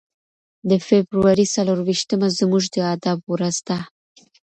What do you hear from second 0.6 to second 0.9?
د